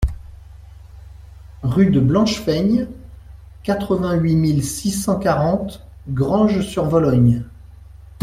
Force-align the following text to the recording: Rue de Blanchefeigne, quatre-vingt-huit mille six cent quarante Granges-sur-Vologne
Rue 1.61 1.91
de 1.91 1.99
Blanchefeigne, 1.99 2.87
quatre-vingt-huit 3.61 4.35
mille 4.35 4.63
six 4.63 4.89
cent 4.89 5.19
quarante 5.19 5.85
Granges-sur-Vologne 6.09 7.45